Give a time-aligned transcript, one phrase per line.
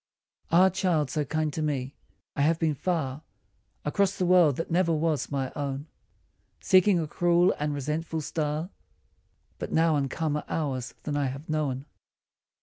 [0.49, 1.93] Ah child so kind to me
[2.35, 3.21] I I have been far
[3.85, 5.85] Across the world that never was my own
[6.59, 8.71] Seeking a cruel and resentful star;
[9.59, 11.89] But now in calmer hours than I have known, 107 TO E.